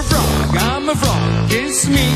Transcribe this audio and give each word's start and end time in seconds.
a 0.00 0.02
frog, 0.02 0.56
I'm 0.56 0.88
a 0.88 0.94
frog, 0.94 1.50
kiss 1.50 1.86
me. 1.88 2.08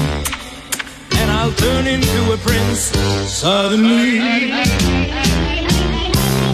And 1.18 1.30
I'll 1.30 1.52
turn 1.52 1.86
into 1.86 2.32
a 2.32 2.38
prince 2.38 2.92
suddenly. 3.28 4.20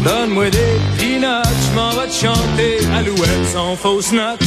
Donne-moi 0.05 0.51
des 0.51 0.79
peanuts, 0.99 1.55
je 1.65 1.75
m'en 1.77 1.91
vais 1.91 2.09
te 2.09 2.15
chanter 2.15 2.79
Alouette 2.97 3.47
sans 3.47 3.77
fausse 3.77 4.13
note. 4.13 4.41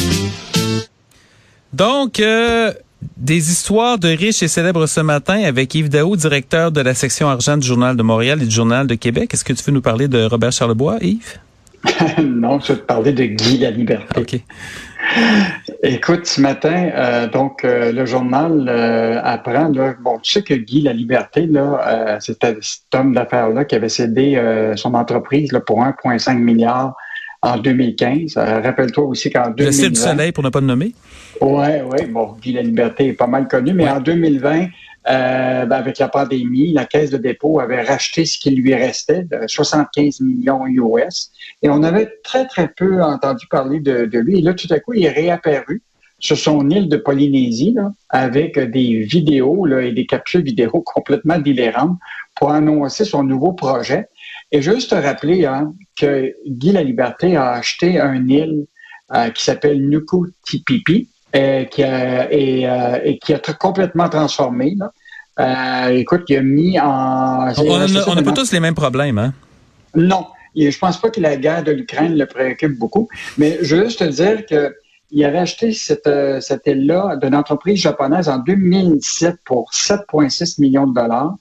Donc, 1.71 2.19
euh, 2.19 2.73
des 3.17 3.51
histoires 3.51 3.97
de 3.97 4.09
riches 4.09 4.43
et 4.43 4.47
célèbres 4.47 4.85
ce 4.85 4.99
matin 4.99 5.41
avec 5.43 5.73
Yves 5.75 5.89
Daou, 5.89 6.15
directeur 6.15 6.71
de 6.71 6.81
la 6.81 6.93
section 6.93 7.29
argent 7.29 7.57
du 7.57 7.65
Journal 7.65 7.95
de 7.95 8.03
Montréal 8.03 8.41
et 8.41 8.45
du 8.45 8.53
Journal 8.53 8.87
de 8.87 8.95
Québec. 8.95 9.33
Est-ce 9.33 9.45
que 9.45 9.53
tu 9.53 9.63
veux 9.63 9.71
nous 9.71 9.81
parler 9.81 10.07
de 10.07 10.25
Robert 10.25 10.51
Charlebois, 10.51 10.97
Yves? 11.01 11.39
non, 12.23 12.59
je 12.59 12.73
vais 12.73 12.79
te 12.79 12.85
parler 12.85 13.13
de 13.13 13.23
Guy 13.23 13.57
La 13.59 13.71
Liberté. 13.71 14.19
OK. 14.19 14.41
Écoute, 15.83 16.25
ce 16.25 16.39
matin, 16.39 16.91
euh, 16.95 17.27
donc 17.27 17.65
euh, 17.65 17.91
le 17.91 18.05
journal 18.05 18.67
euh, 18.69 19.19
apprend, 19.23 19.67
là, 19.69 19.95
bon, 20.01 20.17
tu 20.19 20.31
sais 20.31 20.41
que 20.41 20.53
Guy 20.53 20.81
La 20.81 20.93
Liberté, 20.93 21.45
là, 21.45 22.17
c'était 22.19 22.55
cet 22.61 22.95
homme 22.95 23.13
d'affaires-là 23.13 23.65
qui 23.65 23.75
avait 23.75 23.89
cédé 23.89 24.41
son 24.75 24.93
entreprise 24.93 25.51
là, 25.51 25.59
pour 25.59 25.83
1,5 25.83 26.37
milliard 26.37 26.95
en 27.41 27.57
2015. 27.57 28.37
Rappelle-toi 28.37 29.03
aussi 29.03 29.29
qu'en 29.29 29.49
2020... 29.49 29.83
Le 29.83 29.89
du 29.89 29.95
soleil, 29.95 30.31
pour 30.31 30.43
ne 30.43 30.49
pas 30.49 30.61
le 30.61 30.67
nommer? 30.67 30.93
Oui, 31.41 31.67
oui. 31.85 32.05
Bon, 32.09 32.35
Guy 32.41 32.53
La 32.53 32.61
Liberté 32.61 33.07
est 33.07 33.13
pas 33.13 33.27
mal 33.27 33.47
connu, 33.47 33.73
mais 33.73 33.89
en 33.89 33.99
2020, 33.99 34.67
euh, 35.09 35.65
ben, 35.65 35.75
avec 35.75 35.99
la 35.99 36.07
pandémie, 36.07 36.71
la 36.71 36.85
Caisse 36.85 37.09
de 37.09 37.17
dépôt 37.17 37.59
avait 37.59 37.81
racheté 37.81 38.25
ce 38.25 38.37
qui 38.37 38.51
lui 38.51 38.73
restait, 38.73 39.23
de 39.23 39.47
75 39.47 40.21
millions 40.21 40.65
US. 40.65 41.31
Et 41.61 41.69
on 41.69 41.83
avait 41.83 42.09
très, 42.23 42.47
très 42.47 42.69
peu 42.69 43.03
entendu 43.03 43.47
parler 43.47 43.79
de, 43.79 44.19
lui. 44.19 44.39
Et 44.39 44.41
là, 44.41 44.53
tout 44.53 44.67
à 44.69 44.79
coup, 44.79 44.93
il 44.93 45.05
est 45.05 45.11
réapparu 45.11 45.81
sur 46.19 46.37
son 46.37 46.69
île 46.69 46.87
de 46.87 46.95
Polynésie 46.95 47.73
là, 47.75 47.91
avec 48.07 48.57
des 48.57 48.99
vidéos 48.99 49.65
là, 49.65 49.81
et 49.81 49.91
des 49.91 50.05
captures 50.05 50.41
vidéo 50.41 50.81
complètement 50.85 51.37
délirantes 51.37 51.97
pour 52.35 52.51
annoncer 52.51 53.03
son 53.03 53.23
nouveau 53.23 53.51
projet. 53.53 54.07
Et 54.51 54.61
juste 54.61 54.91
te 54.91 54.95
rappeler 54.95 55.45
hein, 55.45 55.73
que 55.99 56.33
Guy 56.47 56.71
La 56.71 56.83
Liberté 56.83 57.35
a 57.35 57.51
acheté 57.51 57.99
un 57.99 58.27
île 58.27 58.67
euh, 59.13 59.29
qui 59.31 59.43
s'appelle 59.43 59.87
Nuku 59.89 60.27
Tipipi, 60.43 61.09
euh, 61.35 61.65
qui 61.65 61.83
a, 61.83 62.31
et, 62.31 62.69
euh, 62.69 62.99
et, 63.03 63.17
qui 63.19 63.33
a 63.33 63.39
complètement 63.39 64.07
transformé. 64.07 64.75
Là. 64.77 64.91
Euh, 65.39 65.87
écoute, 65.89 66.23
il 66.29 66.37
a 66.37 66.41
mis 66.41 66.79
en... 66.79 67.51
On 67.57 68.15
n'a 68.15 68.23
pas 68.23 68.31
tous 68.31 68.51
les 68.51 68.59
mêmes 68.59 68.75
problèmes, 68.75 69.17
hein? 69.17 69.33
Non. 69.95 70.27
Je 70.55 70.77
pense 70.77 70.99
pas 70.99 71.09
que 71.09 71.19
la 71.19 71.35
guerre 71.35 71.63
de 71.63 71.71
l'Ukraine 71.71 72.15
le 72.15 72.25
préoccupe 72.27 72.77
beaucoup. 72.77 73.07
Mais 73.37 73.57
je 73.61 73.75
veux 73.75 73.85
juste 73.85 73.99
te 73.99 74.03
dire 74.03 74.45
que 74.45 74.75
il 75.11 75.23
avait 75.25 75.39
acheté 75.39 75.73
cette, 75.73 76.09
cette 76.41 76.65
île-là 76.65 77.17
d'une 77.17 77.35
entreprise 77.35 77.79
japonaise 77.79 78.27
en 78.27 78.39
2007 78.39 79.35
pour 79.45 79.69
7,6 79.71 80.59
millions 80.59 80.87
de 80.87 80.93
dollars. 80.95 81.35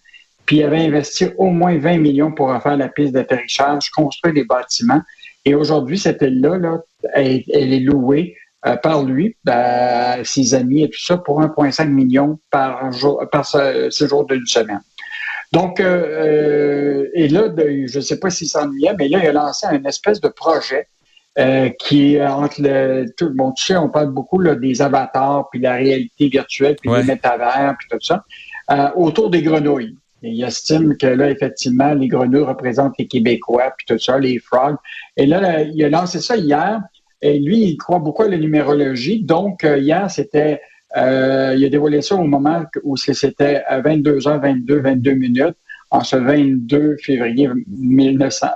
Puis 0.45 0.57
il 0.59 0.65
avait 0.65 0.85
investi 0.85 1.29
au 1.39 1.51
moins 1.51 1.79
20 1.79 1.99
millions 1.99 2.33
pour 2.33 2.53
refaire 2.53 2.77
la 2.77 2.89
piste 2.89 3.13
d'atterrissage, 3.13 3.91
construire 3.91 4.35
des 4.35 4.45
bâtiments. 4.45 5.01
Et 5.45 5.55
aujourd'hui, 5.55 5.99
cette 5.99 6.21
île-là, 6.23 6.59
là, 6.59 6.81
elle, 7.15 7.43
elle, 7.53 7.73
est 7.73 7.81
louée 7.81 8.37
euh, 8.67 8.77
par 8.77 9.03
lui, 9.03 9.37
ben, 9.45 10.23
ses 10.25 10.55
amis 10.55 10.85
et 10.85 10.91
tout 10.91 11.01
ça 11.01 11.17
pour 11.17 11.41
1,5 11.41 11.89
million 11.89 12.39
par 12.51 12.93
jour, 12.93 13.23
par 13.31 13.47
séjour 13.47 14.27
d'une 14.27 14.47
semaine. 14.47 14.81
Donc, 15.53 15.81
euh, 15.81 17.05
euh 17.05 17.09
et 17.15 17.29
là, 17.29 17.49
je 17.57 17.99
ne 17.99 18.03
sais 18.03 18.19
pas 18.19 18.31
s'il 18.31 18.49
s'ennuyait, 18.49 18.95
mais 18.99 19.09
là, 19.09 19.19
il 19.23 19.29
a 19.29 19.33
lancé 19.33 19.67
un 19.67 19.85
espèce 19.85 20.21
de 20.21 20.29
projet 20.29 20.89
euh, 21.39 21.71
qui 21.79 22.15
est 22.15 22.27
entre 22.27 22.61
le 22.61 23.07
tout 23.17 23.31
bon 23.35 23.53
tu 23.53 23.65
sais 23.65 23.77
on 23.77 23.89
parle 23.89 24.11
beaucoup 24.11 24.39
là, 24.39 24.55
des 24.55 24.83
avatars 24.83 25.49
puis 25.51 25.61
la 25.61 25.77
réalité 25.77 26.29
virtuelle 26.29 26.77
puis 26.79 26.91
les 26.91 27.05
métavers 27.05 27.75
puis 27.79 27.89
tout 27.91 28.05
ça 28.05 28.23
euh, 28.71 28.91
autour 28.97 29.31
des 29.31 29.41
grenouilles. 29.41 29.97
Et 30.23 30.29
il 30.29 30.45
estime 30.45 30.95
que 30.95 31.07
là 31.07 31.31
effectivement 31.31 31.95
les 31.95 32.09
grenouilles 32.09 32.45
représentent 32.45 32.99
les 32.99 33.07
Québécois 33.07 33.73
puis 33.79 33.87
tout 33.87 33.99
ça 33.99 34.19
les 34.19 34.39
frogs. 34.41 34.77
Et 35.17 35.25
là 35.25 35.63
il 35.63 35.83
a 35.83 35.89
lancé 35.89 36.21
ça 36.21 36.37
hier 36.37 36.83
et 37.23 37.39
lui, 37.39 37.61
il 37.61 37.77
croit 37.77 38.01
beaucoup 38.01 38.25
à 38.25 38.29
la 38.29 38.37
numérologie. 38.37 39.23
Donc, 39.23 39.63
euh, 39.63 39.79
hier, 39.79 40.11
c'était, 40.11 40.61
euh, 40.97 41.55
il 41.57 41.65
a 41.65 41.69
dévoilé 41.69 42.03
ça 42.03 42.17
au 42.17 42.25
moment 42.25 42.65
où 42.83 42.97
c'était 42.97 43.63
à 43.67 43.81
22h22, 43.81 44.81
22 44.81 45.15
minutes, 45.15 45.57
en 45.91 46.03
ce 46.03 46.17
22 46.17 46.97
février 47.01 47.49
1900, 47.69 48.49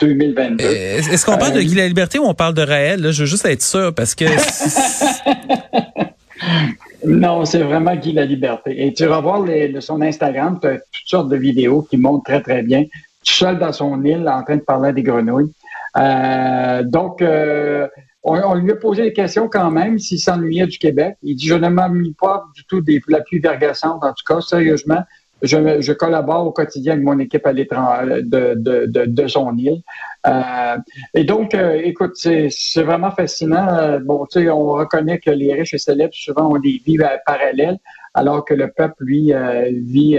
2022. 0.00 0.64
Euh, 0.64 0.98
est-ce 0.98 1.24
qu'on 1.24 1.38
parle 1.38 1.54
de 1.54 1.62
Guy 1.62 1.74
la 1.74 1.88
Liberté 1.88 2.18
ou 2.18 2.24
on 2.24 2.34
parle 2.34 2.54
de 2.54 2.62
Raël? 2.62 3.10
je 3.10 3.20
veux 3.20 3.26
juste 3.26 3.46
être 3.46 3.62
sûr 3.62 3.94
parce 3.94 4.14
que... 4.14 4.26
non, 7.06 7.46
c'est 7.46 7.62
vraiment 7.62 7.96
Guy 7.96 8.12
la 8.12 8.26
Liberté. 8.26 8.86
Et 8.86 8.92
tu 8.92 9.06
vas 9.06 9.20
voir 9.20 9.42
les, 9.42 9.80
son 9.80 10.02
Instagram, 10.02 10.58
tu 10.60 10.68
as 10.68 10.74
toutes 10.74 11.06
sortes 11.06 11.30
de 11.30 11.36
vidéos 11.36 11.86
qui 11.88 11.96
montrent 11.96 12.24
très, 12.24 12.42
très 12.42 12.62
bien, 12.62 12.82
tout 12.82 13.32
seul 13.32 13.58
dans 13.58 13.72
son 13.72 14.04
île 14.04 14.28
en 14.28 14.42
train 14.42 14.56
de 14.56 14.62
parler 14.62 14.90
à 14.90 14.92
des 14.92 15.02
grenouilles. 15.02 15.52
Euh, 15.96 16.82
donc, 16.82 17.22
euh, 17.22 17.88
on, 18.22 18.54
lui 18.54 18.72
a 18.72 18.76
posé 18.76 19.02
des 19.02 19.12
questions 19.12 19.48
quand 19.48 19.70
même 19.70 19.98
s'il 19.98 20.18
s'ennuyait 20.18 20.66
du 20.66 20.78
Québec. 20.78 21.16
Il 21.22 21.36
dit, 21.36 21.46
je 21.46 21.54
ne 21.54 21.68
m'ennuie 21.68 22.14
pas 22.18 22.44
du 22.54 22.64
tout 22.66 22.80
des 22.80 23.00
la 23.08 23.20
pluie 23.20 23.38
vergassante. 23.38 24.04
En 24.04 24.12
tout 24.12 24.24
cas, 24.26 24.40
sérieusement, 24.40 25.02
je, 25.42 25.92
collabore 25.92 26.46
au 26.46 26.52
quotidien 26.52 26.92
avec 26.94 27.04
mon 27.04 27.18
équipe 27.18 27.46
à 27.46 27.52
l'étranger 27.52 28.22
de, 28.22 28.54
de, 28.56 28.86
de, 28.86 29.06
de, 29.06 29.26
son 29.26 29.56
île. 29.56 29.82
Euh, 30.26 30.76
et 31.14 31.24
donc, 31.24 31.54
euh, 31.54 31.80
écoute, 31.82 32.12
c'est 32.16 32.82
vraiment 32.82 33.10
fascinant. 33.10 33.68
Euh, 33.68 33.98
bon, 34.00 34.26
tu 34.26 34.40
sais, 34.40 34.50
on 34.50 34.72
reconnaît 34.72 35.18
que 35.18 35.30
les 35.30 35.54
riches 35.54 35.74
et 35.74 35.78
célèbres 35.78 36.14
souvent 36.14 36.52
ont 36.52 36.58
des 36.58 36.80
vies 36.84 36.98
parallèles, 37.24 37.78
alors 38.14 38.44
que 38.44 38.54
le 38.54 38.70
peuple, 38.70 39.04
lui, 39.04 39.32
vit 39.70 40.18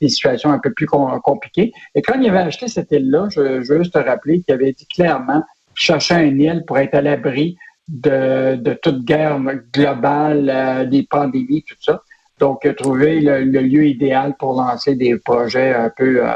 des 0.00 0.08
situations 0.08 0.50
un 0.50 0.58
peu 0.58 0.72
plus 0.72 0.86
compliquées. 0.86 1.72
Et 1.94 2.02
quand 2.02 2.20
il 2.20 2.28
avait 2.28 2.38
acheté 2.38 2.68
cette 2.68 2.90
île-là, 2.90 3.28
je, 3.30 3.62
je 3.62 3.72
veux 3.72 3.78
juste 3.82 3.94
te 3.94 3.98
rappeler 3.98 4.42
qu'il 4.42 4.52
avait 4.52 4.72
dit 4.72 4.86
clairement 4.86 5.42
chercher 5.76 6.14
un 6.14 6.38
île 6.38 6.64
pour 6.66 6.78
être 6.78 6.94
à 6.94 7.02
l'abri 7.02 7.56
de, 7.88 8.56
de, 8.56 8.74
toute 8.74 9.04
guerre 9.04 9.40
globale, 9.72 10.50
euh, 10.52 10.84
des 10.84 11.04
pandémies, 11.04 11.64
tout 11.66 11.76
ça. 11.80 12.02
Donc, 12.38 12.68
trouver 12.76 13.20
le, 13.20 13.44
le, 13.44 13.60
lieu 13.60 13.86
idéal 13.86 14.34
pour 14.38 14.60
lancer 14.60 14.96
des 14.96 15.16
projets 15.18 15.72
un 15.72 15.90
peu 15.96 16.26
euh, 16.26 16.34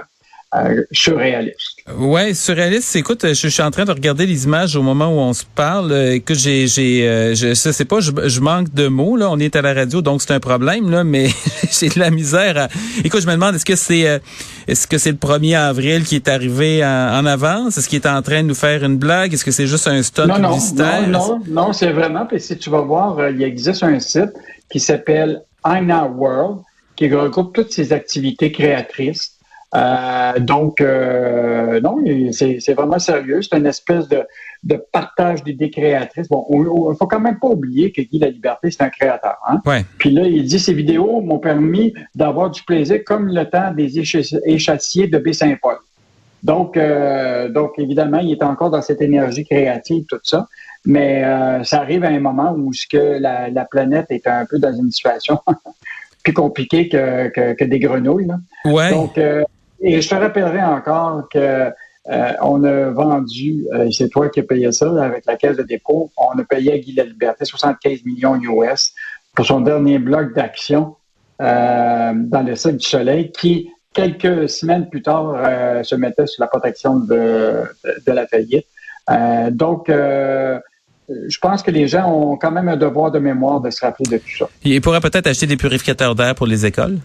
euh, 0.55 0.83
surréaliste. 0.91 1.85
Ouais, 1.97 2.35
surréaliste. 2.35 2.97
Écoute, 2.97 3.25
je, 3.25 3.49
suis 3.49 3.63
en 3.63 3.71
train 3.71 3.85
de 3.85 3.93
regarder 3.93 4.27
les 4.27 4.45
images 4.45 4.75
au 4.75 4.83
moment 4.83 5.07
où 5.07 5.21
on 5.21 5.33
se 5.33 5.45
parle. 5.45 5.93
Écoute, 6.13 6.37
j'ai, 6.37 6.67
j'ai, 6.67 7.09
euh, 7.09 7.35
je 7.35 7.55
sais 7.55 7.85
pas, 7.85 8.01
je, 8.01 8.11
je, 8.27 8.41
manque 8.41 8.73
de 8.75 8.89
mots 8.89 9.17
là. 9.17 9.31
On 9.31 9.39
est 9.39 9.55
à 9.55 9.63
la 9.63 9.75
radio, 9.75 10.03
donc 10.03 10.23
c'est 10.23 10.33
un 10.33 10.41
problème 10.41 10.91
là, 10.91 11.05
mais 11.05 11.29
j'ai 11.71 11.89
de 11.89 12.01
la 12.01 12.11
misère. 12.11 12.57
À... 12.57 12.69
Écoute, 13.05 13.21
je 13.21 13.27
me 13.27 13.33
demande 13.33 13.55
est-ce 13.55 13.65
que 13.65 13.77
c'est, 13.77 14.09
euh, 14.09 14.19
est-ce 14.67 14.87
que 14.89 14.99
c'est 14.99 15.13
le 15.13 15.19
1er 15.19 15.57
avril 15.57 16.05
qui 16.05 16.17
est 16.17 16.29
arrivé 16.29 16.85
en, 16.85 17.27
avance? 17.27 17.79
Est-ce 17.79 17.89
qu'il 17.89 18.01
est 18.01 18.09
en 18.09 18.23
train 18.23 18.43
de 18.43 18.49
nous 18.49 18.55
faire 18.55 18.85
une 18.85 18.97
blague? 18.97 19.33
Est-ce 19.33 19.45
que 19.45 19.53
c'est 19.53 19.69
juste 19.69 19.87
un 19.87 20.03
stunt 20.03 20.27
non, 20.27 20.35
publicitaire? 20.35 21.07
Non, 21.07 21.39
non, 21.39 21.43
non, 21.47 21.73
c'est 21.73 21.93
vraiment. 21.93 22.27
Puis 22.27 22.41
si 22.41 22.59
tu 22.59 22.71
vas 22.71 22.81
voir, 22.81 23.19
euh, 23.19 23.31
il 23.31 23.43
existe 23.43 23.85
un 23.85 24.01
site 24.01 24.33
qui 24.69 24.81
s'appelle 24.81 25.43
Ina 25.65 26.07
World 26.07 26.59
qui 26.97 27.09
regroupe 27.15 27.55
toutes 27.55 27.73
ces 27.73 27.93
activités 27.93 28.53
créatrices. 28.53 29.40
Euh, 29.75 30.39
donc, 30.41 30.81
euh, 30.81 31.81
non, 31.81 31.99
c'est 32.33 32.75
vraiment 32.75 32.99
sérieux. 32.99 33.41
C'est 33.43 33.57
une 33.57 33.67
espèce 33.67 34.09
de, 34.09 34.23
de 34.65 34.83
partage 34.93 35.45
d'idées 35.45 35.71
créatrices. 35.71 36.29
Bon, 36.29 36.45
il 36.51 36.97
faut 36.97 37.07
quand 37.07 37.21
même 37.21 37.39
pas 37.39 37.49
oublier 37.49 37.93
que 37.93 38.03
Guy 38.03 38.19
La 38.19 38.29
Liberté, 38.29 38.71
c'est 38.71 38.83
un 38.83 38.91
créateur. 38.91 39.37
Hein? 39.49 39.61
Ouais. 39.65 39.85
Puis 39.99 40.11
là, 40.11 40.25
il 40.25 40.45
dit 40.45 40.59
ces 40.59 40.75
vidéos 40.75 41.21
m'ont 41.21 41.39
permis 41.39 41.95
d'avoir 42.15 42.51
du 42.51 42.63
plaisir 42.63 43.01
comme 43.05 43.29
le 43.29 43.45
temps 43.45 43.73
des 43.73 43.99
échassiers 43.99 45.07
de 45.07 45.19
Baie-Saint-Paul. 45.19 45.77
Donc, 46.43 46.77
euh, 46.77 47.51
donc, 47.51 47.73
évidemment, 47.79 48.19
il 48.19 48.33
est 48.33 48.43
encore 48.43 48.71
dans 48.71 48.83
cette 48.83 49.03
énergie 49.03 49.45
créative, 49.45 50.05
tout 50.09 50.19
ça. 50.23 50.49
Mais 50.87 51.23
ça 51.63 51.83
arrive 51.83 52.05
à 52.05 52.09
un 52.09 52.21
moment 52.21 52.55
où 52.57 52.73
ce 52.73 52.87
que 52.91 53.19
la, 53.21 53.51
la 53.51 53.67
planète 53.67 54.07
est 54.09 54.27
un 54.27 54.47
peu 54.47 54.59
dans 54.59 54.73
une 54.73 54.91
situation 54.91 55.39
plus 56.25 56.33
compliquée 56.33 56.89
que, 56.89 57.29
que, 57.29 57.53
que 57.53 57.65
des 57.65 57.79
grenouilles. 57.79 58.27
Là. 58.27 58.39
Ouais. 58.65 58.91
Donc, 58.91 59.19
et 59.83 60.01
je 60.01 60.09
te 60.09 60.15
rappellerai 60.15 60.63
encore 60.63 61.29
que 61.29 61.71
euh, 62.09 62.33
on 62.41 62.65
a 62.65 62.91
vendu, 62.91 63.67
euh, 63.73 63.91
c'est 63.91 64.09
toi 64.09 64.29
qui 64.31 64.41
as 64.41 64.43
payé 64.43 64.73
ça 64.73 64.91
avec 65.03 65.27
la 65.27 65.37
caisse 65.37 65.57
de 65.57 65.63
dépôt, 65.63 66.11
on 66.17 66.39
a 66.39 66.45
payé 66.45 66.73
à 66.73 66.79
Guy 66.79 66.93
La 66.95 67.05
Liberté 67.05 67.45
75 67.45 68.05
millions 68.05 68.37
US 68.37 68.93
pour 69.35 69.45
son 69.45 69.61
dernier 69.61 69.99
bloc 69.99 70.35
d'action 70.35 70.97
euh, 71.43 72.13
dans 72.15 72.43
le 72.43 72.57
cercle 72.57 72.79
du 72.79 72.87
soleil 72.87 73.31
qui, 73.33 73.71
quelques 73.93 74.49
semaines 74.49 74.89
plus 74.89 75.03
tard, 75.03 75.35
se 75.85 75.95
mettait 75.95 76.27
sous 76.27 76.41
la 76.41 76.47
protection 76.47 76.97
de, 76.97 77.63
de, 78.07 78.13
la 78.13 78.27
faillite. 78.27 78.67
donc, 79.51 79.89
je 79.89 81.39
pense 81.41 81.63
que 81.63 81.71
les 81.71 81.89
gens 81.89 82.09
ont 82.09 82.37
quand 82.37 82.53
même 82.53 82.69
un 82.69 82.77
devoir 82.77 83.11
de 83.11 83.19
mémoire 83.19 83.61
de 83.61 83.71
se 83.71 83.85
rappeler 83.85 84.09
de 84.09 84.19
tout 84.19 84.37
ça. 84.39 84.49
Il 84.63 84.81
pourrait 84.81 85.01
peut-être 85.01 85.27
acheter 85.27 85.47
des 85.47 85.57
purificateurs 85.57 86.15
d'air 86.15 86.35
pour 86.35 86.47
les 86.47 86.67
écoles? 86.67 86.99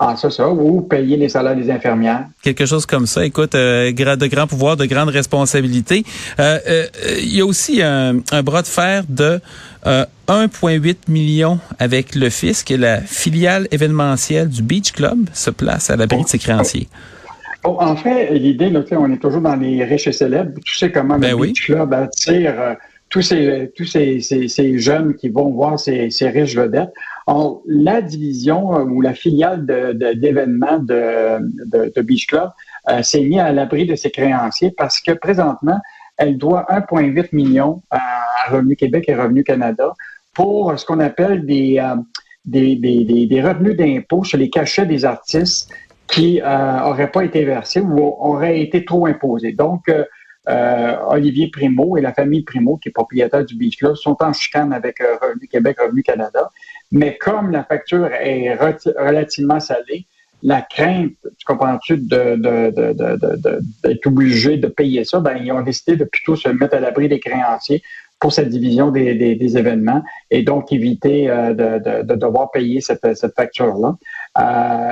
Ah, 0.00 0.14
ça, 0.16 0.30
ça, 0.30 0.48
ou 0.48 0.82
payer 0.82 1.16
les 1.16 1.28
salaires 1.28 1.56
des 1.56 1.70
infirmières. 1.70 2.26
Quelque 2.40 2.66
chose 2.66 2.86
comme 2.86 3.06
ça. 3.06 3.24
Écoute, 3.24 3.56
euh, 3.56 3.90
de 3.90 4.26
grands 4.26 4.46
pouvoirs, 4.46 4.76
de 4.76 4.86
grandes 4.86 5.08
responsabilités. 5.08 6.04
Euh, 6.38 6.58
euh, 6.68 6.86
il 7.18 7.34
y 7.34 7.40
a 7.40 7.46
aussi 7.46 7.82
un, 7.82 8.22
bras 8.44 8.62
de 8.62 8.68
fer 8.68 9.02
de 9.08 9.40
1,8 9.84 10.96
million 11.08 11.58
avec 11.80 12.14
le 12.14 12.30
fisc 12.30 12.70
et 12.70 12.76
la 12.76 13.00
filiale 13.00 13.66
événementielle 13.72 14.48
du 14.48 14.62
Beach 14.62 14.92
Club 14.92 15.18
se 15.32 15.50
place 15.50 15.90
à 15.90 15.96
l'abri 15.96 16.22
de 16.22 16.28
ses 16.28 16.38
créanciers. 16.38 16.88
en 17.64 17.96
fait, 17.96 18.32
l'idée, 18.34 18.72
on 18.92 19.12
est 19.12 19.18
toujours 19.18 19.40
dans 19.40 19.56
les 19.56 19.82
riches 19.84 20.06
et 20.06 20.12
célèbres. 20.12 20.60
Tu 20.64 20.76
sais 20.76 20.92
comment 20.92 21.18
ben 21.18 21.36
le 21.36 21.46
Beach 21.46 21.66
Club 21.66 21.92
attire 21.92 22.76
tous 23.08 23.22
ces 23.22 23.72
tous 23.74 23.84
ces, 23.84 24.20
ces, 24.20 24.78
jeunes 24.78 25.14
qui 25.14 25.28
vont 25.28 25.50
voir 25.50 25.78
ces, 25.78 26.10
ces 26.10 26.28
riches 26.28 26.54
vedettes. 26.54 26.92
La 27.66 28.00
division 28.00 28.74
euh, 28.74 28.84
ou 28.84 29.00
la 29.02 29.12
filiale 29.12 29.66
d'événements 29.66 30.78
de, 30.78 31.38
de, 31.90 32.00
Beach 32.00 32.26
Club 32.26 32.50
euh, 32.88 33.02
s'est 33.02 33.20
mise 33.20 33.40
à 33.40 33.52
l'abri 33.52 33.84
de 33.84 33.94
ses 33.94 34.10
créanciers 34.10 34.70
parce 34.70 35.00
que 35.00 35.12
présentement, 35.12 35.78
elle 36.16 36.38
doit 36.38 36.66
1,8 36.70 37.28
million 37.32 37.82
à 37.90 38.24
Revenu 38.48 38.76
Québec 38.76 39.04
et 39.08 39.14
Revenu 39.14 39.44
Canada 39.44 39.92
pour 40.32 40.78
ce 40.78 40.86
qu'on 40.86 41.00
appelle 41.00 41.44
des, 41.44 41.78
euh, 41.78 41.96
des, 42.46 42.76
des, 42.76 43.26
des, 43.26 43.42
revenus 43.42 43.76
d'impôt 43.76 44.24
sur 44.24 44.38
les 44.38 44.48
cachets 44.48 44.86
des 44.86 45.04
artistes 45.04 45.70
qui 46.06 46.40
n'auraient 46.40 47.10
pas 47.10 47.24
été 47.24 47.44
versés 47.44 47.80
ou 47.80 47.98
auraient 47.98 48.62
été 48.62 48.86
trop 48.86 49.04
imposés. 49.04 49.52
Donc, 49.52 49.90
Olivier 51.08 51.50
Primo 51.50 51.96
et 51.96 52.00
la 52.00 52.12
famille 52.12 52.42
Primo, 52.42 52.76
qui 52.78 52.88
est 52.88 52.92
propriétaire 52.92 53.44
du 53.44 53.54
Beach 53.54 53.76
Club, 53.76 53.96
sont 53.96 54.16
en 54.20 54.32
chicane 54.32 54.72
avec 54.72 55.00
euh, 55.00 55.16
Revenu 55.20 55.46
Québec, 55.48 55.78
Revenu 55.80 56.02
Canada. 56.02 56.50
Mais 56.90 57.16
comme 57.18 57.50
la 57.50 57.64
facture 57.64 58.06
est 58.06 58.54
relativement 58.54 59.60
salée, 59.60 60.06
la 60.42 60.62
crainte, 60.62 61.12
tu 61.36 61.44
comprends-tu, 61.44 61.98
d'être 61.98 62.40
de, 62.40 62.70
de, 63.84 64.00
obligé 64.06 64.56
de 64.56 64.68
payer 64.68 65.04
ça, 65.04 65.20
ben, 65.20 65.36
ils 65.36 65.50
ont 65.52 65.62
décidé 65.62 65.96
de 65.96 66.04
plutôt 66.04 66.36
se 66.36 66.48
mettre 66.48 66.76
à 66.76 66.80
l'abri 66.80 67.08
des 67.08 67.18
créanciers 67.18 67.82
pour 68.20 68.32
cette 68.32 68.48
division 68.48 68.90
des, 68.90 69.58
événements 69.58 70.02
et 70.30 70.42
donc 70.42 70.72
éviter 70.72 71.28
euh, 71.28 71.54
de, 71.54 72.14
devoir 72.14 72.50
payer 72.50 72.80
cette, 72.80 73.04
facture-là. 73.36 73.96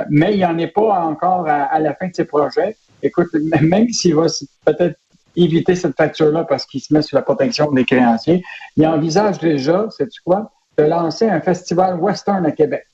mais 0.09 0.33
il 0.33 0.37
n'y 0.37 0.45
en 0.45 0.57
est 0.57 0.67
pas 0.67 1.01
encore 1.01 1.47
à, 1.47 1.63
à, 1.63 1.79
la 1.79 1.93
fin 1.93 2.07
de 2.07 2.15
ces 2.15 2.25
projets. 2.25 2.75
Écoute, 3.01 3.27
même 3.61 3.89
s'il 3.89 4.15
va 4.15 4.27
peut-être 4.65 4.97
éviter 5.37 5.75
cette 5.75 5.95
facture-là 5.95 6.43
parce 6.43 6.65
qu'il 6.65 6.81
se 6.81 6.93
met 6.93 7.01
sous 7.01 7.15
la 7.15 7.21
protection 7.21 7.71
des 7.71 7.85
créanciers. 7.85 8.43
Il 8.75 8.85
envisage 8.85 9.39
déjà, 9.39 9.85
sais-tu 9.89 10.21
quoi, 10.25 10.51
de 10.77 10.83
lancer 10.83 11.29
un 11.29 11.39
festival 11.41 11.95
western 11.99 12.45
à 12.45 12.51
Québec. 12.51 12.85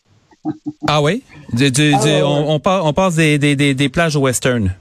ah 0.88 1.02
oui? 1.02 1.24
Ah 1.58 1.66
on, 2.24 2.60
on, 2.66 2.94
passe 2.94 3.16
des, 3.16 3.38
des, 3.38 3.56
des, 3.56 3.90
plages 3.90 4.16
western. 4.16 4.74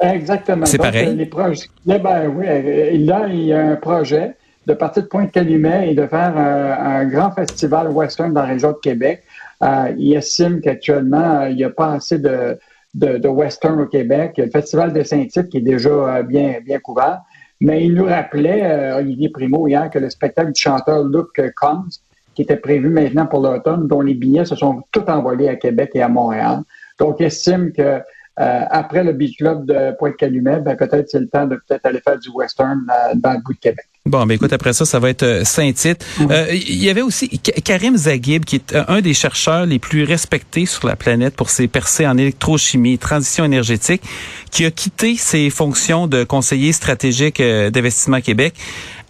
Exactement. 0.00 0.66
C'est 0.66 0.78
pareil. 0.78 1.14
Les 1.16 1.26
projets, 1.26 1.66
ben, 1.84 2.28
oui, 2.28 3.04
là, 3.04 3.26
il 3.28 3.44
y 3.44 3.52
a 3.52 3.60
un 3.60 3.76
projet 3.76 4.36
de 4.66 4.74
partir 4.74 5.02
de 5.02 5.08
Pointe-Calumet 5.08 5.90
et 5.90 5.94
de 5.94 6.06
faire 6.06 6.36
un, 6.36 7.04
grand 7.04 7.32
festival 7.32 7.88
western 7.88 8.32
dans 8.32 8.42
la 8.42 8.48
région 8.48 8.70
de 8.70 8.78
Québec. 8.82 9.22
Euh, 9.62 9.92
il 9.98 10.14
estime 10.14 10.60
qu'actuellement, 10.60 11.44
il 11.46 11.56
n'y 11.56 11.64
a 11.64 11.70
pas 11.70 11.92
assez 11.94 12.18
de, 12.18 12.58
de, 12.94 13.28
western 13.28 13.80
au 13.80 13.86
Québec. 13.86 14.34
Le 14.38 14.50
Festival 14.50 14.92
de 14.92 15.02
Saint-Tite 15.02 15.48
qui 15.48 15.58
est 15.58 15.62
déjà 15.62 15.90
euh, 15.90 16.22
bien, 16.22 16.60
bien 16.64 16.78
couvert. 16.78 17.20
Mais 17.60 17.84
il 17.84 17.94
nous 17.94 18.04
rappelait, 18.04 18.64
euh, 18.64 18.98
Olivier 18.98 19.28
Primo, 19.28 19.66
hier, 19.66 19.90
que 19.90 19.98
le 19.98 20.10
spectacle 20.10 20.52
du 20.52 20.60
chanteur 20.60 21.04
Luke 21.04 21.40
Combs, 21.56 22.00
qui 22.34 22.42
était 22.42 22.56
prévu 22.56 22.88
maintenant 22.88 23.26
pour 23.26 23.40
l'automne, 23.40 23.86
dont 23.86 24.00
les 24.00 24.14
billets 24.14 24.44
se 24.44 24.56
sont 24.56 24.82
tous 24.90 25.08
envolés 25.08 25.48
à 25.48 25.56
Québec 25.56 25.90
et 25.94 26.02
à 26.02 26.08
Montréal. 26.08 26.60
Donc, 26.98 27.20
estime 27.20 27.72
que 27.72 27.82
euh, 27.82 28.00
après 28.36 29.04
le 29.04 29.12
Beach 29.12 29.36
Club 29.36 29.66
de 29.66 29.96
Pointe-Calumet, 29.96 30.60
ben, 30.60 30.76
peut-être 30.76 31.08
c'est 31.08 31.20
le 31.20 31.28
temps 31.28 31.46
de 31.46 31.56
peut-être 31.56 31.86
aller 31.86 32.00
faire 32.00 32.18
du 32.18 32.30
western 32.30 32.84
dans 33.14 33.32
le 33.32 33.40
bout 33.40 33.54
de 33.54 33.58
Québec. 33.58 33.86
Bon, 34.06 34.26
ben 34.26 34.34
écoute, 34.34 34.52
après 34.52 34.74
ça, 34.74 34.84
ça 34.84 34.98
va 34.98 35.08
être 35.08 35.22
euh, 35.22 35.44
Saint-Tite. 35.44 36.04
Euh, 36.20 36.48
il 36.52 36.76
y 36.76 36.90
avait 36.90 37.00
aussi 37.00 37.26
Karim 37.38 37.96
Zaghib, 37.96 38.44
qui 38.44 38.56
est 38.56 38.76
un 38.86 39.00
des 39.00 39.14
chercheurs 39.14 39.64
les 39.64 39.78
plus 39.78 40.04
respectés 40.04 40.66
sur 40.66 40.86
la 40.86 40.94
planète 40.94 41.34
pour 41.34 41.48
ses 41.48 41.68
percées 41.68 42.06
en 42.06 42.18
électrochimie, 42.18 42.98
transition 42.98 43.46
énergétique, 43.46 44.02
qui 44.50 44.66
a 44.66 44.70
quitté 44.70 45.16
ses 45.16 45.48
fonctions 45.48 46.06
de 46.06 46.22
conseiller 46.22 46.74
stratégique 46.74 47.40
euh, 47.40 47.70
d'investissement 47.70 48.20
Québec 48.20 48.54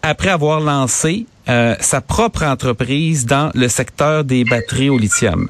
après 0.03 0.29
avoir 0.29 0.61
lancé 0.61 1.27
sa 1.47 2.01
propre 2.01 2.43
entreprise 2.45 3.27
dans 3.27 3.51
le 3.55 3.69
secteur 3.69 4.25
des 4.25 4.45
batteries 4.45 4.89
au 4.89 4.97
lithium. 4.97 5.49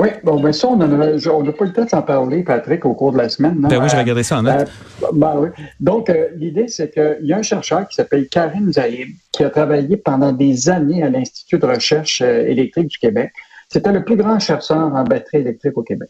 Oui, 0.00 0.08
bon, 0.24 0.40
ben 0.40 0.50
ça, 0.50 0.68
on 0.68 0.76
n'a 0.76 1.52
pas 1.52 1.64
le 1.66 1.72
temps 1.74 1.84
de 1.84 1.90
s'en 1.90 2.00
parler, 2.00 2.42
Patrick, 2.42 2.86
au 2.86 2.94
cours 2.94 3.12
de 3.12 3.18
la 3.18 3.28
semaine. 3.28 3.66
Ben 3.68 3.82
oui, 3.82 3.88
j'ai 3.90 3.98
regardé 3.98 4.22
ça 4.22 4.38
en 4.38 4.42
note. 4.42 4.70
Euh, 5.02 5.06
ben 5.12 5.34
oui. 5.36 5.48
Donc, 5.78 6.08
euh, 6.08 6.28
l'idée, 6.36 6.68
c'est 6.68 6.90
qu'il 6.90 7.26
y 7.26 7.34
a 7.34 7.36
un 7.36 7.42
chercheur 7.42 7.86
qui 7.86 7.96
s'appelle 7.96 8.26
Karim 8.28 8.72
Zahib, 8.72 9.10
qui 9.30 9.44
a 9.44 9.50
travaillé 9.50 9.98
pendant 9.98 10.32
des 10.32 10.70
années 10.70 11.02
à 11.02 11.10
l'Institut 11.10 11.58
de 11.58 11.66
recherche 11.66 12.22
euh, 12.22 12.46
électrique 12.46 12.86
du 12.86 12.98
Québec. 12.98 13.30
C'était 13.68 13.92
le 13.92 14.02
plus 14.02 14.16
grand 14.16 14.38
chercheur 14.38 14.78
en 14.78 15.04
batterie 15.04 15.38
électrique 15.38 15.76
au 15.76 15.82
Québec. 15.82 16.08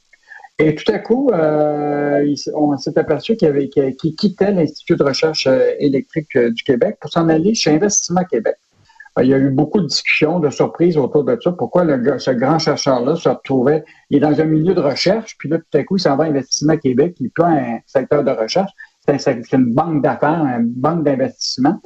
Et 0.61 0.77
tout 0.77 0.93
à 0.93 0.99
coup, 0.99 1.31
on 1.33 2.77
s'est 2.77 2.99
aperçu 2.99 3.35
qu'il 3.35 3.97
quittait 4.19 4.53
l'Institut 4.53 4.95
de 4.97 5.03
recherche 5.03 5.49
électrique 5.79 6.37
du 6.37 6.63
Québec 6.63 6.99
pour 7.01 7.11
s'en 7.11 7.31
aller 7.31 7.55
chez 7.55 7.71
Investissement 7.71 8.25
Québec. 8.25 8.57
Euh, 9.19 9.25
il 9.25 9.31
y 9.31 9.35
a 9.35 9.39
eu 9.39 9.51
beaucoup 9.51 9.81
de 9.81 9.87
discussions, 9.87 10.39
de 10.41 10.51
surprises 10.51 10.97
autour 10.97 11.25
de 11.25 11.37
ça. 11.43 11.53
Pourquoi 11.53 11.85
le, 11.85 12.19
ce 12.19 12.31
grand 12.31 12.59
chercheur-là 12.59 13.17
se 13.17 13.29
retrouvait, 13.29 13.85
il 14.11 14.19
est 14.19 14.21
dans 14.21 14.41
un 14.41 14.45
milieu 14.45 14.75
de 14.75 14.81
recherche, 14.81 15.37
puis 15.39 15.49
là, 15.49 15.59
tout 15.59 15.79
à 15.79 15.85
coup, 15.85 15.97
il 15.97 16.01
s'en 16.01 16.17
va 16.17 16.25
à 16.25 16.27
Investissement 16.29 16.77
Québec, 16.77 17.17
il 17.21 17.31
pas 17.31 17.49
un 17.49 17.79
secteur 17.87 18.25
de 18.25 18.31
recherche. 18.31 18.71
C'est 19.19 19.53
une 19.53 19.75
banque 19.75 20.03
d'affaires, 20.03 20.45
une 20.59 20.73
banque 20.73 21.05
d'investissement. 21.05 21.81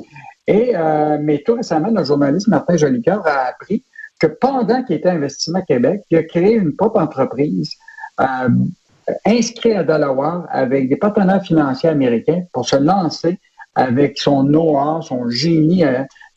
Et, 0.47 0.73
euh, 0.75 1.17
mais 1.21 1.43
tout 1.45 1.55
récemment, 1.55 1.89
le 1.91 2.05
journaliste 2.05 2.49
Martin 2.49 2.77
Jolicoeur 2.77 3.27
a 3.27 3.49
appris 3.49 3.83
que 4.21 4.27
pendant 4.27 4.83
qu'il 4.83 4.97
était 4.97 5.09
à 5.09 5.13
Investissement 5.13 5.63
Québec, 5.63 6.03
il 6.11 6.19
a 6.19 6.23
créé 6.25 6.55
une 6.55 6.77
propre 6.77 7.01
entreprise 7.01 7.71
euh, 8.21 8.49
inscrite 9.25 9.75
à 9.75 9.85
Delaware 9.85 10.47
avec 10.51 10.89
des 10.89 10.97
partenaires 10.97 11.43
financiers 11.43 11.89
américains 11.89 12.43
pour 12.53 12.69
se 12.69 12.77
lancer 12.77 13.39
avec 13.75 14.19
son 14.19 14.45
know-how, 14.45 15.01
son 15.03 15.29
génie 15.31 15.85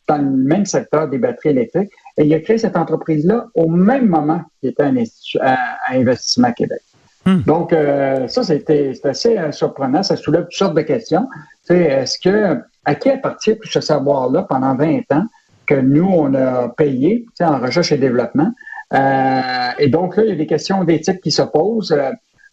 dans 0.08 0.16
le 0.16 0.30
même 0.30 0.64
secteur 0.64 1.08
des 1.08 1.18
batteries 1.18 1.50
électriques. 1.50 1.90
Et 2.16 2.24
il 2.24 2.34
a 2.34 2.40
créé 2.40 2.58
cette 2.58 2.76
entreprise-là 2.76 3.46
au 3.54 3.68
même 3.68 4.06
moment 4.06 4.40
qu'il 4.60 4.70
était 4.70 4.82
à, 4.82 5.54
à, 5.86 5.94
Investissement 5.94 6.52
Québec. 6.52 6.80
Hmm. 7.26 7.42
Donc, 7.46 7.72
euh, 7.72 8.26
ça, 8.26 8.42
c'était 8.42 8.92
assez 9.04 9.36
euh, 9.36 9.52
surprenant. 9.52 10.02
Ça 10.02 10.16
soulève 10.16 10.44
toutes 10.44 10.54
sortes 10.54 10.76
de 10.76 10.82
questions. 10.82 11.28
Est-ce 11.68 12.18
que, 12.18 12.58
à 12.84 12.94
qui 12.94 13.10
appartient 13.10 13.56
tout 13.56 13.68
ce 13.68 13.80
savoir-là 13.80 14.42
pendant 14.48 14.74
20 14.74 15.00
ans 15.12 15.26
que 15.66 15.74
nous, 15.74 16.08
on 16.08 16.32
a 16.34 16.70
payé 16.70 17.26
en 17.40 17.58
recherche 17.58 17.92
et 17.92 17.98
développement? 17.98 18.50
Euh, 18.94 19.70
et 19.78 19.88
donc, 19.88 20.16
là, 20.16 20.24
il 20.24 20.30
y 20.30 20.32
a 20.32 20.36
des 20.36 20.46
questions 20.46 20.82
d'éthique 20.84 21.20
qui 21.20 21.30
se 21.30 21.42
posent. 21.42 21.94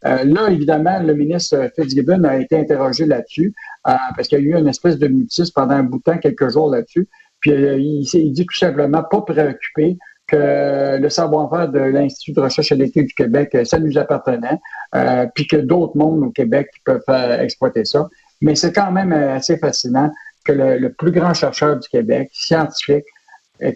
là, 0.03 0.49
évidemment, 0.49 0.99
le 0.99 1.13
ministre 1.13 1.71
Fitzgibbon 1.75 2.25
a 2.25 2.35
été 2.37 2.59
interrogé 2.59 3.05
là-dessus 3.05 3.53
parce 3.83 4.27
qu'il 4.27 4.39
y 4.39 4.41
a 4.41 4.45
eu 4.45 4.59
une 4.59 4.67
espèce 4.67 4.99
de 4.99 5.07
mutisme 5.07 5.53
pendant 5.55 5.75
un 5.75 5.83
bout 5.83 5.99
de 5.99 6.03
temps, 6.03 6.17
quelques 6.17 6.49
jours 6.49 6.69
là-dessus. 6.69 7.07
Puis 7.45 7.53
euh, 7.53 7.77
il, 7.77 8.31
dit 8.31 8.45
tout 8.47 8.57
simplement 8.57 9.03
pas 9.03 9.21
préoccupé 9.21 9.99
que 10.25 10.97
le 10.99 11.09
savoir-faire 11.11 11.69
de 11.69 11.77
l'Institut 11.77 12.31
de 12.31 12.41
recherche 12.41 12.71
électrique 12.71 13.09
du 13.09 13.13
Québec, 13.13 13.53
euh, 13.53 13.63
ça 13.63 13.77
nous 13.77 13.95
appartenait, 13.99 14.59
euh, 14.95 15.27
puis 15.35 15.45
que 15.45 15.57
d'autres 15.57 15.95
mondes 15.95 16.23
au 16.23 16.31
Québec 16.31 16.69
peuvent 16.83 17.03
exploiter 17.39 17.85
ça. 17.85 18.09
Mais 18.41 18.55
c'est 18.55 18.73
quand 18.73 18.91
même 18.91 19.13
assez 19.13 19.57
fascinant 19.57 20.09
que 20.43 20.53
le, 20.53 20.91
plus 20.91 21.11
grand 21.11 21.35
chercheur 21.35 21.77
du 21.77 21.87
Québec, 21.87 22.29
scientifique, 22.33 23.05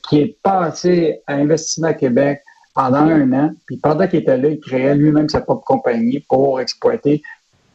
qui 0.07 0.19
est 0.19 0.37
passé 0.41 1.21
à 1.27 1.35
Investissement 1.35 1.93
Québec 1.93 2.41
pendant 2.73 2.97
un 2.97 3.31
an, 3.33 3.51
puis 3.67 3.77
pendant 3.77 4.07
qu'il 4.07 4.19
était 4.19 4.37
là, 4.37 4.49
il 4.49 4.59
créait 4.59 4.95
lui-même 4.95 5.29
sa 5.29 5.41
propre 5.41 5.63
compagnie 5.63 6.25
pour 6.27 6.59
exploiter 6.59 7.21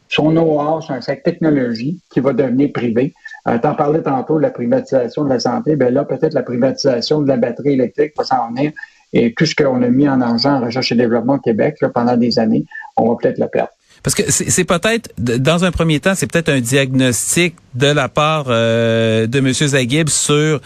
son 0.09 0.31
know-how 0.31 0.81
sur 0.81 1.01
cette 1.01 1.23
technologie 1.23 2.01
qui 2.11 2.19
va 2.19 2.33
devenir 2.33 2.71
privée. 2.73 3.13
Euh, 3.47 3.57
T'en 3.59 3.75
parlais 3.75 4.01
tantôt 4.01 4.37
de 4.37 4.41
la 4.41 4.49
privatisation 4.49 5.23
de 5.23 5.29
la 5.29 5.39
santé. 5.39 5.75
Ben 5.75 5.93
là, 5.93 6.03
peut-être 6.03 6.33
la 6.33 6.43
privatisation 6.43 7.21
de 7.21 7.27
la 7.27 7.37
batterie 7.37 7.73
électrique 7.73 8.13
va 8.17 8.23
s'en 8.23 8.49
venir. 8.49 8.71
Et 9.13 9.33
tout 9.33 9.45
ce 9.45 9.55
qu'on 9.55 9.81
a 9.81 9.87
mis 9.87 10.09
en 10.09 10.19
argent 10.19 10.55
en 10.55 10.65
recherche 10.65 10.91
et 10.91 10.95
développement 10.95 11.35
au 11.35 11.39
Québec 11.39 11.77
là, 11.81 11.89
pendant 11.89 12.17
des 12.17 12.39
années, 12.39 12.65
on 12.97 13.09
va 13.09 13.15
peut-être 13.21 13.37
le 13.37 13.47
perdre. 13.47 13.69
Parce 14.03 14.13
que 14.13 14.29
c'est 14.29 14.65
peut-être, 14.65 15.09
dans 15.17 15.63
un 15.63 15.71
premier 15.71 15.99
temps, 15.99 16.13
c'est 16.15 16.31
peut-être 16.31 16.49
un 16.49 16.59
diagnostic 16.59 17.55
de 17.73 17.87
la 17.87 18.07
part 18.07 18.45
euh, 18.49 19.25
de 19.25 19.39
M. 19.39 19.51
Zaghib 19.51 20.09
sur 20.09 20.61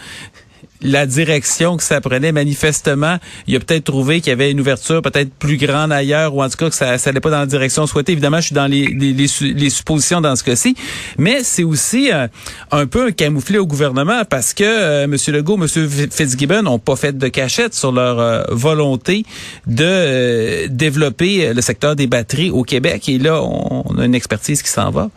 la 0.82 1.06
direction 1.06 1.76
que 1.76 1.82
ça 1.82 2.00
prenait. 2.00 2.32
Manifestement, 2.32 3.18
il 3.46 3.56
a 3.56 3.60
peut-être 3.60 3.84
trouvé 3.84 4.20
qu'il 4.20 4.30
y 4.30 4.32
avait 4.32 4.50
une 4.50 4.60
ouverture 4.60 5.02
peut-être 5.02 5.32
plus 5.34 5.56
grande 5.56 5.92
ailleurs, 5.92 6.34
ou 6.34 6.42
en 6.42 6.48
tout 6.48 6.56
cas 6.56 6.68
que 6.68 6.74
ça 6.74 6.96
n'allait 6.96 7.20
pas 7.20 7.30
dans 7.30 7.40
la 7.40 7.46
direction 7.46 7.86
souhaitée. 7.86 8.12
Évidemment, 8.12 8.38
je 8.38 8.46
suis 8.46 8.54
dans 8.54 8.66
les, 8.66 8.86
les, 8.86 9.70
suppositions 9.70 10.20
dans 10.20 10.36
ce 10.36 10.44
cas-ci, 10.44 10.74
mais 11.18 11.42
c'est 11.42 11.64
aussi 11.64 12.10
euh, 12.12 12.28
un 12.70 12.86
peu 12.86 13.06
un 13.08 13.12
camouflet 13.12 13.58
au 13.58 13.66
gouvernement 13.66 14.22
parce 14.28 14.54
que 14.54 14.64
euh, 14.64 15.04
M. 15.04 15.16
Legault, 15.28 15.58
M. 15.60 15.68
Fitzgibbon 16.10 16.62
n'ont 16.62 16.78
pas 16.78 16.96
fait 16.96 17.16
de 17.16 17.28
cachette 17.28 17.74
sur 17.74 17.92
leur 17.92 18.18
euh, 18.18 18.42
volonté 18.50 19.24
de 19.66 20.66
développer 20.68 21.52
le 21.52 21.60
secteur 21.60 21.96
des 21.96 22.06
batteries 22.06 22.50
au 22.50 22.62
Québec. 22.62 23.08
Et 23.08 23.18
là, 23.18 23.42
on 23.42 23.98
a 23.98 24.04
une 24.04 24.14
expertise 24.14 24.62
qui 24.62 24.70
s'en 24.70 24.90
va. 24.90 25.10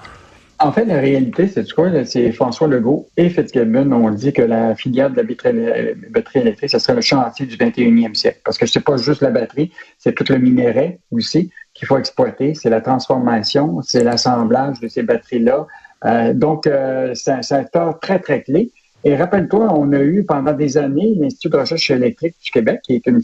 En 0.60 0.72
fait, 0.72 0.86
la 0.86 1.00
réalité, 1.00 1.48
c'est 1.48 1.70
quoi? 1.74 1.90
C'est 2.06 2.32
François 2.32 2.68
Legault 2.68 3.08
et 3.18 3.30
Fitzgibbon 3.30 3.92
ont 3.92 4.12
dit 4.12 4.32
que 4.32 4.42
la 4.42 4.76
filière 4.76 5.10
de 5.10 5.18
la 5.18 5.24
batterie 5.24 6.40
électrique, 6.40 6.70
ce 6.70 6.80
serait 6.80 6.94
le 6.94 7.02
chantier 7.02 7.46
du 7.46 7.58
21e 7.58 8.14
siècle. 8.14 8.40
Parce 8.46 8.58
que 8.58 8.66
c'est 8.66 8.84
pas 8.84 8.98
juste 8.98 9.22
la 9.22 9.32
batterie, 9.32 9.72
c'est 9.98 10.14
tout 10.14 10.26
le 10.30 10.38
minerai 10.38 11.00
aussi 11.12 11.52
qu'il 11.74 11.88
faut 11.88 11.98
exploiter, 11.98 12.54
c'est 12.54 12.70
la 12.70 12.82
transformation, 12.82 13.82
c'est 13.82 14.04
l'assemblage 14.04 14.80
de 14.80 14.88
ces 14.88 15.04
batteries-là. 15.04 15.68
Euh, 16.06 16.34
donc, 16.34 16.68
euh, 16.68 17.14
c'est 17.16 17.32
un 17.32 17.42
secteur 17.42 18.00
très, 18.00 18.20
très 18.20 18.44
clé. 18.44 18.72
Et 19.06 19.16
rappelle-toi, 19.18 19.74
on 19.74 19.92
a 19.92 20.00
eu 20.00 20.24
pendant 20.24 20.54
des 20.54 20.78
années 20.78 21.14
l'Institut 21.20 21.50
de 21.50 21.58
recherche 21.58 21.92
électrique 21.92 22.36
du 22.42 22.52
Québec, 22.52 22.80
qui 22.84 22.96
est 22.96 23.06
une, 23.06 23.22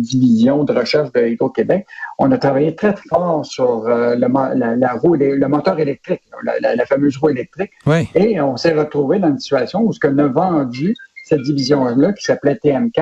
division 0.00 0.64
de 0.64 0.72
recherche 0.72 1.12
de 1.12 1.26
Hydro-Québec. 1.26 1.86
On 2.18 2.32
a 2.32 2.38
travaillé 2.38 2.74
très 2.74 2.94
fort 3.10 3.44
sur 3.44 3.86
euh, 3.86 4.14
le, 4.14 4.78
la, 4.78 4.92
roue, 4.94 5.14
le 5.14 5.46
moteur 5.48 5.78
électrique, 5.78 6.22
la, 6.42 6.86
fameuse 6.86 7.18
roue 7.18 7.28
électrique. 7.28 7.72
Et 8.14 8.40
on 8.40 8.56
s'est 8.56 8.72
retrouvé 8.72 9.18
dans 9.18 9.28
une 9.28 9.38
situation 9.38 9.82
où 9.82 9.92
ce 9.92 10.00
qu'on 10.00 10.16
a 10.16 10.28
vendu 10.28 10.94
cette 11.24 11.42
division-là, 11.42 12.12
qui 12.14 12.24
s'appelait 12.24 12.56
TMK, 12.56 13.00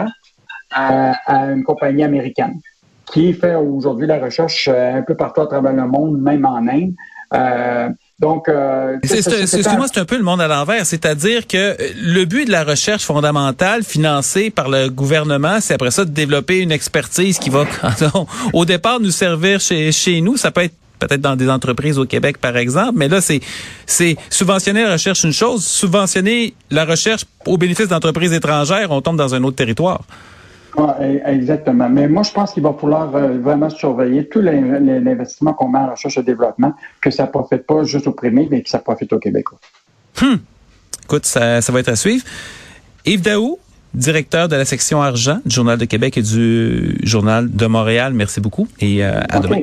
à, 0.73 1.13
à, 1.27 1.53
une 1.53 1.63
compagnie 1.63 2.03
américaine, 2.03 2.61
qui 3.07 3.33
fait 3.33 3.55
aujourd'hui 3.55 4.07
la 4.07 4.19
recherche 4.19 4.69
euh, 4.69 4.99
un 4.99 5.03
peu 5.03 5.15
partout 5.17 5.43
à 5.43 5.47
travers 5.47 5.73
le 5.73 5.87
monde, 5.87 6.21
même 6.21 6.45
en 6.45 6.67
Inde. 6.67 6.95
Euh, 7.35 7.89
donc, 8.21 8.49
euh, 8.49 8.99
excuse-moi, 9.03 9.87
c'est 9.93 10.01
un 10.01 10.05
peu 10.05 10.19
le 10.19 10.23
monde 10.23 10.43
à 10.43 10.49
l'envers. 10.49 10.85
C'est-à-dire 10.85 11.47
que 11.47 11.77
le 11.97 12.25
but 12.27 12.45
de 12.45 12.51
la 12.51 12.65
recherche 12.65 13.05
fondamentale 13.05 13.83
financée 13.83 14.51
par 14.51 14.69
le 14.69 14.91
gouvernement, 14.91 15.59
c'est 15.61 15.73
après 15.73 15.91
ça 15.91 16.05
de 16.05 16.11
développer 16.11 16.59
une 16.59 16.71
expertise 16.71 17.39
qui 17.39 17.49
va, 17.49 17.65
au 18.53 18.67
départ, 18.67 19.01
nous 19.01 19.11
servir 19.11 19.61
chez, 19.61 19.91
chez 19.91 20.21
nous. 20.21 20.37
Ça 20.37 20.51
peut 20.51 20.65
être 20.65 20.75
peut-être 20.99 21.23
dans 21.23 21.35
des 21.35 21.49
entreprises 21.49 21.99
au 21.99 22.05
Québec, 22.05 22.37
par 22.37 22.59
exemple. 22.59 22.93
Mais 22.97 23.09
là, 23.09 23.23
c'est, 23.23 23.41
c'est 23.87 24.17
subventionner 24.29 24.85
la 24.85 24.93
recherche 24.93 25.25
une 25.25 25.33
chose, 25.33 25.65
subventionner 25.65 26.53
la 26.71 26.85
recherche 26.85 27.25
au 27.47 27.57
bénéfice 27.57 27.89
d'entreprises 27.89 28.35
étrangères, 28.35 28.91
on 28.91 29.01
tombe 29.01 29.17
dans 29.17 29.35
un 29.35 29.43
autre 29.45 29.57
territoire. 29.57 30.03
E, 30.79 31.21
exactement. 31.27 31.89
Mais 31.89 32.09
moi, 32.09 32.23
je 32.23 32.33
pense 32.33 32.53
qu'il 32.53 32.63
va 32.63 32.75
falloir 32.79 33.15
euh, 33.15 33.39
vraiment 33.39 33.71
surveiller 33.71 34.29
tout 34.29 34.41
l'investissement 34.41 35.53
qu'on 35.53 35.69
met 35.69 35.79
en 35.79 35.91
recherche 35.91 36.19
et 36.19 36.23
développement, 36.23 36.73
que 37.01 37.11
ça 37.11 37.25
ne 37.25 37.29
profite 37.29 37.67
pas 37.67 37.83
juste 37.85 38.07
au 38.07 38.13
primaire, 38.13 38.47
mais 38.51 38.63
que 38.63 38.69
ça 38.69 38.79
profite 38.79 39.13
aux 39.13 39.19
Québécois. 39.19 39.59
Hum. 40.23 40.39
Écoute, 41.05 41.27
ça, 41.27 41.61
va 41.61 41.81
être 41.81 41.89
à 41.89 41.97
suivre. 41.97 42.25
Yves 43.05 43.23
Daou, 43.23 43.59
directeur 43.95 44.49
de 44.49 44.57
la 44.57 44.65
section 44.65 45.03
argent 45.03 45.41
du 45.45 45.55
Journal 45.55 45.79
de 45.79 45.85
Québec 45.85 46.17
et 46.17 46.23
du 46.23 46.99
Journal 47.03 47.51
de 47.51 47.67
Montréal, 47.67 48.13
merci 48.13 48.41
beaucoup 48.41 48.69
et 48.79 49.05
euh, 49.05 49.21
à 49.29 49.41
demain. 49.41 49.63